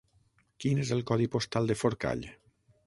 Quin 0.63 0.81
és 0.85 0.93
el 0.97 1.05
codi 1.11 1.31
postal 1.37 1.71
de 1.73 1.77
Forcall? 1.85 2.27